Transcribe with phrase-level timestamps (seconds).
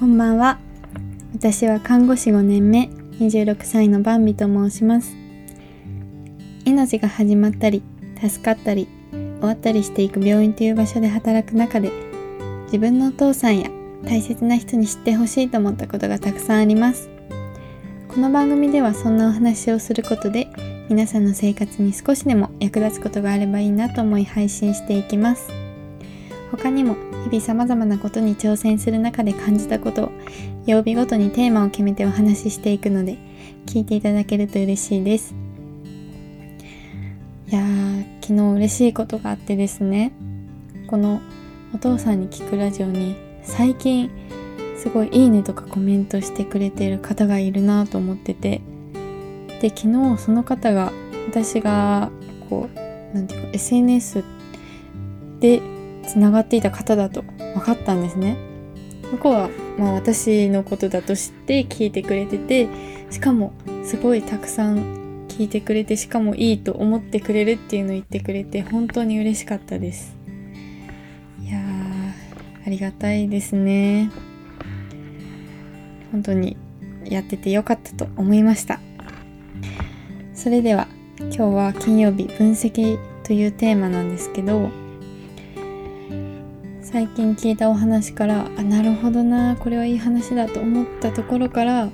[0.00, 0.58] こんばんは。
[1.34, 5.14] 私は看護師5年目26歳のバンビと申します。
[6.64, 7.82] 命が始まったり
[8.18, 11.92] 助かったり終わったりしていく病院という場所で働く中で
[12.64, 13.68] 自分のお父さんや
[14.02, 17.10] 大切な人に知ってほしいと思ったことがたくさんあります。
[18.08, 20.48] この番組ではそんなお話をすることで
[20.88, 25.59] 皆さんの生活に少しでも役立つことがあればいいなと思い配信していきます。
[26.50, 26.94] 他にも
[27.24, 30.12] 日々様々なことに挑戦する中で感じたことを
[30.66, 33.18] 曜日ごとにテーマを決めてお話ししていくので
[33.66, 35.34] 聞いていただけると嬉しいです。
[37.48, 40.12] いやー昨日嬉しいことがあってですね。
[40.86, 41.20] この
[41.74, 44.10] お父さんに聞くラジオに最近
[44.76, 48.60] すごいいいねとかコメントしてくれてる方がいるなと思ってて
[49.60, 50.92] で昨日その方が
[51.28, 52.10] 私が
[52.48, 54.24] こうなんていうか SNS
[55.38, 55.60] で
[56.10, 58.36] つながっていた方だと分かったんですね。
[59.12, 62.68] 向こうはまあ私のことだと知って聞いてくれてて
[63.10, 63.52] しかも
[63.84, 70.16] すごいたくさん聞いてくれてしかもいいと思ってくれるっていうのを言ってくれて本当に嬉しかったです。
[71.42, 74.10] いやーありがたいですね。
[76.10, 76.56] 本当に
[77.04, 78.80] やっててよかったと思いました。
[80.34, 80.88] それでは
[81.20, 84.70] 今日は金曜日分析というテーマなんですけど
[86.92, 91.88] 最近聞いたお話からあなるほどなこれはいい話だと思ったところから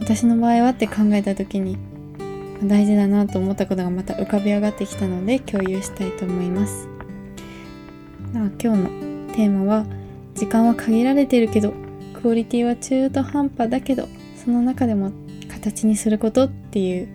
[0.00, 1.78] 私の場合はって考えた時に
[2.64, 6.88] 大事だなと思ったことがまた浮かび上がってきたので共有したいと思います。
[8.32, 8.88] 今日の
[9.32, 9.86] テーマは
[10.34, 11.72] 時間は限られてるけど
[12.20, 14.08] クオリティは中途半端だけど
[14.44, 15.12] その中でも
[15.48, 17.08] 形にすることっていう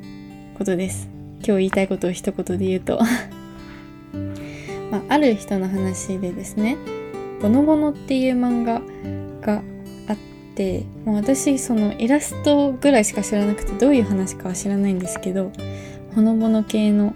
[0.58, 1.10] ことです。
[1.40, 3.00] 今日言いたいことを一言で言うと。
[4.92, 6.78] まあ、ある人の話でですね。
[7.42, 8.82] ボノボノっていう漫画
[9.42, 9.64] が
[10.08, 10.18] あっ
[10.56, 15.52] てもう私そのイラストぐらいしか知らなくてどういう話かは知らないんですけど
[16.14, 17.16] ほのぼの系の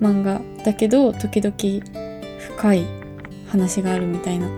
[0.00, 1.54] 漫画だけど時々
[2.38, 2.86] 深い
[3.48, 4.48] 話があるみたいな、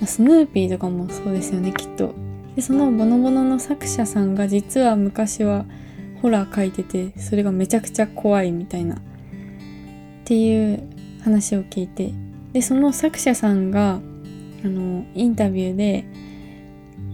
[0.00, 2.14] ま、スヌーピーとかもそうですよねきっと。
[2.56, 5.64] でそのボノボノの作者さんが実は昔は
[6.22, 8.96] ホラー描いててそれがめちゃくちゃ怖いみたいな。
[8.96, 9.00] っ
[10.24, 10.82] ていう
[11.22, 12.12] 話を聞いて。
[12.52, 14.00] でその作者さんが
[14.64, 16.04] あのインタビューで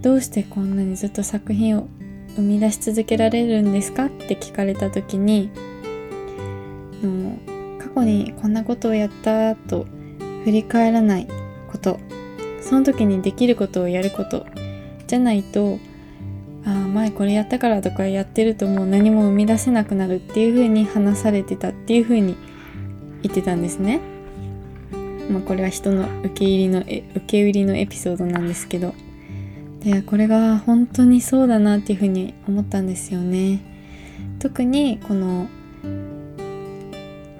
[0.01, 1.89] どうしてこんなにずっと作品を
[2.37, 5.51] 生み出し続けられるんですかって聞かれた時に
[7.03, 7.39] の
[7.79, 9.87] 過去にこんなことをやったと
[10.45, 11.29] 振り返らない
[11.71, 11.99] こと
[12.61, 14.47] その時にできることをやること
[15.07, 15.79] じゃないと
[16.67, 22.37] ああ前これやったからとかやってるともう何も生み出せなくなるっていう風に話されてたっていう風に
[23.23, 24.14] 言ってたんですね。
[25.31, 28.95] まあ、これは人の受け入りの受け売りのエピソードなんですけど。
[29.85, 33.61] でこれが本当にそうだなっていうふうに思ったんですよね。
[34.39, 35.47] 特にこの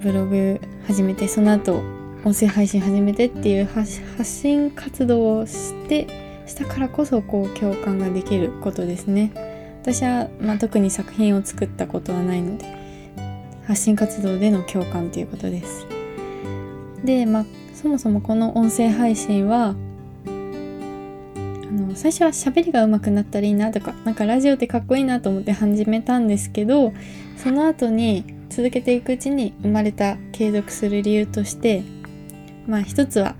[0.01, 1.81] ブログ始めてその後
[2.23, 6.07] 音声配信始めてっていう発信活動をして
[6.45, 9.31] したからこそこう共感ができることですね。
[9.81, 12.65] 私は、まあ、特に作品を作ったことはないので
[13.67, 15.87] 発信活動での共感ということです。
[17.03, 17.45] でまあ
[17.75, 19.75] そもそもこの音声配信は
[20.25, 20.29] あ
[21.71, 26.93] の最初は喋りが上手くなったらいいなとかなんかラジオってかっこいいなと思って始めたんですけど
[27.37, 31.83] その後に続けていくうちに生まれた継続する理由として
[32.65, 33.35] まあ一つは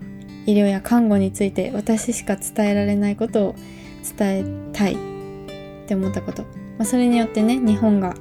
[0.45, 3.55] 医療や看護について私しか伝えられないことを
[4.17, 4.97] 伝えたいっ
[5.87, 8.13] て思ったこと、まあ、それによってね日本が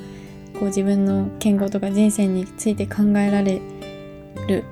[0.55, 3.61] こう自分の健康とか人生について考えられ
[4.47, 4.65] る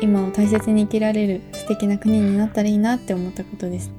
[0.00, 3.90] 今を大切に生きられる素敵な国になったらいいなって思ったことです。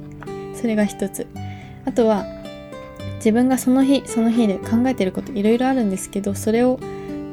[0.56, 1.28] それが一つ。
[1.86, 2.26] あとは
[3.18, 6.80] 自分がその日その日で考えてることいろいろあるんですけどそれを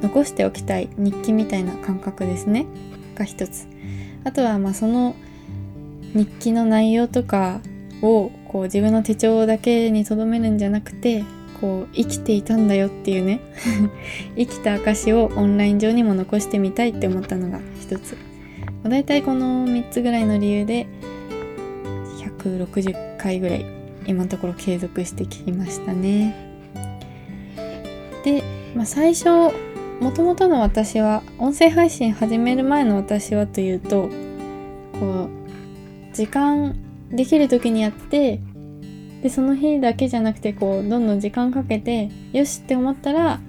[0.03, 2.67] 残しておきたい日記みたいな感覚ですね。
[3.15, 3.67] が一つ。
[4.25, 5.15] あとはまあその
[6.15, 7.61] 日記の内容とか
[8.03, 11.25] をこう自分の手帳だけにとどめるんじゃなくて
[11.61, 13.41] こう生きていたんだよっていうね。
[14.37, 18.17] 生きた証をオンライン上にも残してみたいって思ったのが一つ。
[18.89, 20.87] だいたいこの3つぐらいの理由で
[22.19, 23.67] 160回ぐらい
[24.07, 26.35] 今のところ継続してきましたね。
[28.25, 28.43] で、
[28.75, 29.29] まあ、最初
[30.01, 34.09] もともとの私は音声配信始める前の私はというと
[35.01, 35.29] こ
[36.13, 36.77] う時間
[37.11, 38.41] できる時にやって
[39.23, 43.41] でその日だけじゃなくてこうどんどん時間かけてよしって思ったら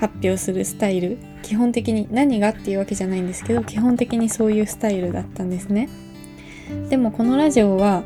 [0.00, 5.88] 発表するスタイル基本的に何がっていうわけじゃないんですけど基本的にそういうスタイルだったんですね。
[6.90, 8.02] でもこのラジオは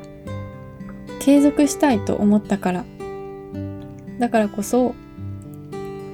[1.21, 2.85] 継続したいと思ったから。
[4.19, 4.95] だからこそ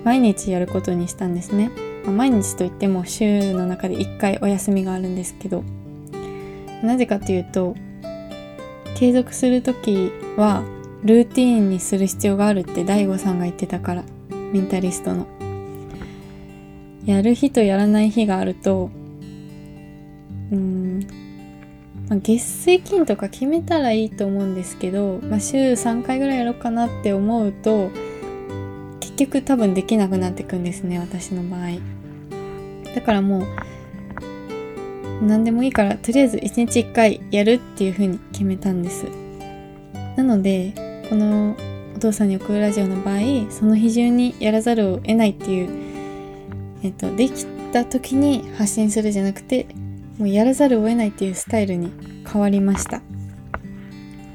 [0.04, 1.70] 毎日やることにしたんですね、
[2.04, 5.64] まあ、毎日といっても週の中で1回お休みがあるんですけど。
[6.82, 7.74] なぜかというと
[8.94, 10.62] 継続する時は
[11.02, 14.04] ルーティーンにする必要があるって DAIGO さんが言ってたから
[14.52, 15.26] メンタリストの。
[17.08, 18.90] やる日とやらない日があると
[20.52, 21.06] うん
[22.08, 27.90] まあ、月水金とか決めたらいいと思うんですけど、まあ、週3回ぐらいやろうかなって思うと
[29.00, 31.72] 結局多分できなくなってくんですね私の場合。
[32.94, 33.46] だからもう
[35.22, 39.04] 何でもいいからとりあえず1日1回やるっていう風に決めたんです。
[40.16, 40.72] なので
[41.10, 41.56] この
[41.94, 45.87] お父さんに送るラジオの場合その日中にやらざるを得ないっていう
[46.82, 49.66] えっとできた時に発信するじゃなくて
[50.18, 51.92] もうやらざるを得ないっていうスタイルに
[52.30, 53.02] 変わりました。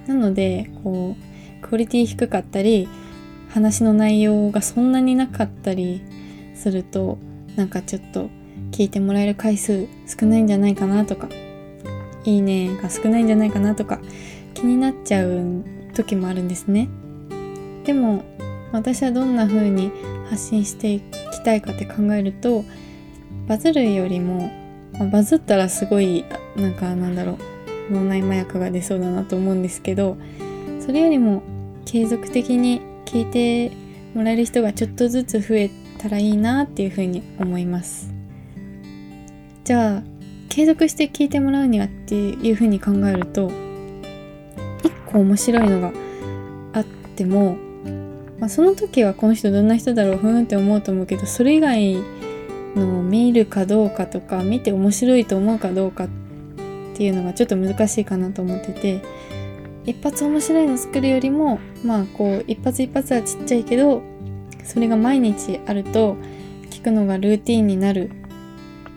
[0.08, 2.88] なのでこうクオリティ低かったり
[3.50, 6.02] 話の内容がそんなになかったり
[6.56, 7.18] すると
[7.56, 8.30] なんかちょっと
[8.72, 11.30] 聞いてもらえる回数少ないんじゃないかなとか
[12.26, 14.00] いいねが少ないんじゃないかなとか
[14.54, 15.64] 気になっちゃう
[15.94, 16.90] 時もあるんですね。
[17.86, 18.24] でも
[18.74, 19.92] 私はどんな風に
[20.30, 22.66] 発信していきたいかって考えると
[23.48, 24.52] バズるよりも
[25.00, 26.26] まあ、バズったらすごい
[26.56, 27.38] なんかなんだろ
[27.90, 30.18] う脳内麻薬が出そうだなと思うんですけど
[30.80, 31.42] それよりも
[31.86, 33.76] 継続的に聞いて
[34.14, 38.14] もらえる人がちょっとずつ増えたらいいなっていうふうに思います。
[39.64, 40.04] じゃあ
[40.50, 43.50] 継続して聞いてもらうにはっていうふうに考えると
[44.84, 45.92] 一個面白いのが
[46.74, 46.86] あっ
[47.16, 47.58] ても、
[48.40, 51.96] まあ、その時はこの人どんな人だろうふんって思うと思うけどそれ以外
[52.76, 56.08] のを見るかどうかとか見て面白いと思うかどうかっ
[56.96, 59.02] ていうのがちょっと難しいかなと思ってて
[59.86, 64.02] 一発面白いの作るよりもまあこう一発一発はちっちゃいけど
[64.64, 66.16] それが毎日あると
[66.70, 68.12] 聞くのがルーティンになる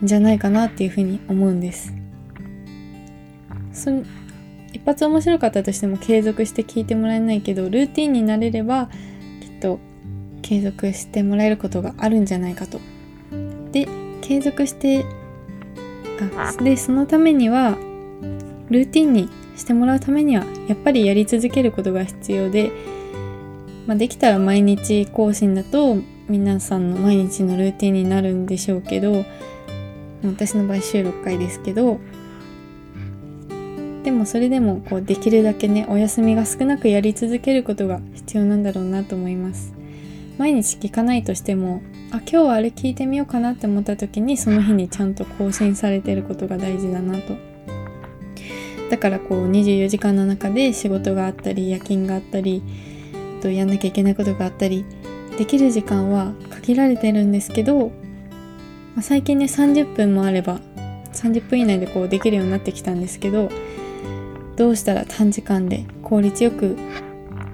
[0.02, 1.92] んじゃないかなっていうふうに思うんです。
[3.72, 3.90] そ
[4.72, 8.88] 一発面白かったとしても継続して聞いてもらえないけどルーティンになれれば
[10.46, 12.78] 継続してもらえることがあるんじゃないかと。
[13.72, 13.88] で
[14.20, 15.04] 継続して
[16.36, 17.76] あでそのためには
[18.70, 22.70] ルーティンにしてもらうためにはやっぱりやり続けることが必要で、
[23.86, 25.96] まあ、できたら毎日更新だと
[26.28, 29.24] 皆さんの毎日のルーティンになるんでしょうけど
[30.24, 31.98] 私の場合週6回ですけど
[34.04, 39.74] でもそれでもこうできるだけねお休みが少なくやり続けることが必要なんだろうなと思います
[40.38, 47.36] 毎日聞かないとしてもあ今日はあれ聞いてみようかなって思った時にその日にちゃんと更新されてることが大事だなと。
[48.90, 52.62] だからこう24時間の中で仕事があったり夜勤があったり
[53.42, 54.84] とやんなきゃいけないことがあったり
[55.38, 57.88] できる時間は限られてるんですけど、
[58.94, 60.60] まあ、最近ね30分もあれば
[61.12, 63.50] 30分以内でこうできるようになってきたんですけど
[64.56, 66.76] どうしたら短時間で効率よく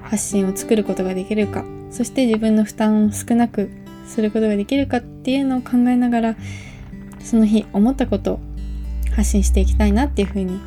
[0.02, 1.64] 発信を作ることができるか。
[1.92, 3.70] そして自分の負担を少なく
[4.06, 6.36] することができるかっていうのを考えながら
[7.20, 8.40] その日思ったことを
[9.14, 10.58] 発信していきたいなっていうふうに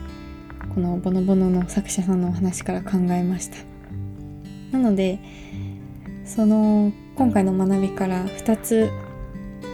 [0.73, 3.57] このボノボノの作者さんのお話から考えました。
[4.71, 5.19] なので
[6.25, 8.89] その今回の学びから2つ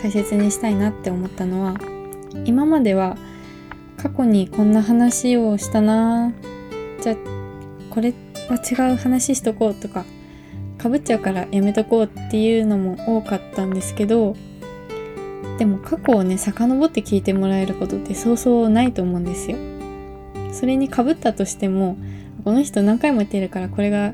[0.01, 1.75] 大切にしたいなって思ったのは
[2.45, 3.17] 今までは
[3.97, 6.33] 過去にこんな話をしたな
[7.01, 7.15] じゃあ
[7.89, 8.13] これ
[8.49, 10.05] は違う話しとこうとか
[10.81, 14.35] かぶっちゃうからやめとこうっていうのも多かったんですけど
[15.59, 19.57] でも過去をね遡って聞いてもらえることってそうそうないと思うんですよ。
[20.51, 21.97] それにかぶったとしても
[22.43, 24.13] この人何回も言ってるからこれが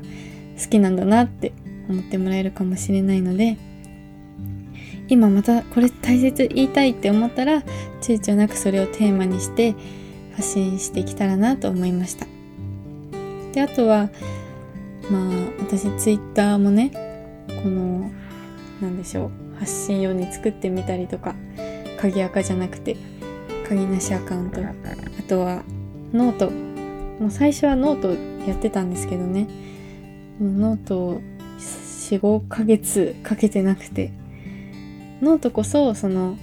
[0.62, 1.52] 好きなんだなって
[1.88, 3.56] 思ってもらえるかもしれないので
[5.08, 7.62] 今またこれ大切言いたいって思ったら
[8.02, 9.74] 躊躇なくそれをテーマにして
[10.36, 12.26] 発信していけたらなと思いました。
[13.52, 14.10] であとは
[15.10, 15.22] まあ
[15.60, 16.90] 私ツイッターもね
[17.62, 18.10] この
[18.80, 21.34] 何でしょう発信用に作ってみたりとか
[22.00, 22.96] 鍵垢じゃなくて
[23.68, 24.62] 鍵なしアカウント。
[24.62, 24.72] あ
[25.28, 25.62] とは
[26.12, 26.50] note。
[26.50, 29.46] もう最初はノートやってたんですけどね。
[30.40, 31.20] ノートを
[31.58, 34.12] 45ヶ月かけてなくて。
[35.20, 36.36] ノートこそその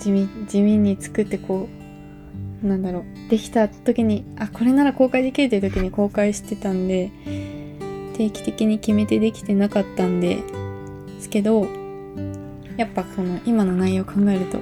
[0.00, 1.85] 地味地味に作ってこう
[2.62, 3.30] なんだろう。
[3.30, 7.10] できた時にあこれなら公開できるという時に公開してたんで
[8.16, 10.38] 定期的に決めてできてなかったんで
[11.20, 11.66] すけど
[12.76, 14.58] やっぱその今の内容を考えると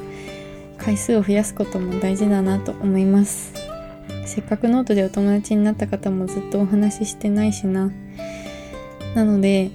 [0.78, 3.54] 回数を増やすことも大事だなと思います。
[4.26, 7.90] せっかくノートでお友達になった方もずっとお話ししてないしな。
[9.14, 9.70] なので、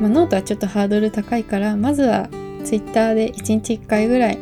[0.00, 2.28] まあ、ノートはちょっとハードル高いからまずは
[2.64, 4.38] Twitter で1日1回ぐらい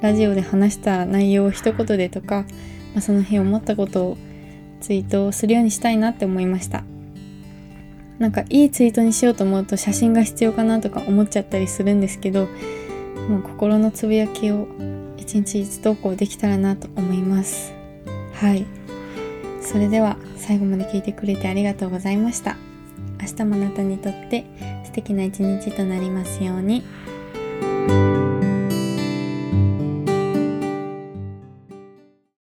[0.00, 2.44] ラジオで話した内容を一言でとか、
[2.94, 4.18] まあ、その日思ったことを
[4.80, 6.84] ツイートするようにしたいなって思いました。
[8.18, 12.48] なんかいいツイートにしようと思うと写真が必要かなとか思っちゃったりするんですけど
[13.28, 14.68] もう心のつぶやきを
[15.18, 17.74] 一日一投稿できたらなと思います。
[18.34, 18.64] はい。
[19.60, 22.56] それでは最後まで聞いてくれてありがとうございました。
[23.20, 24.44] 明日もあなたにとって
[24.84, 26.84] 素敵な一日となりますように。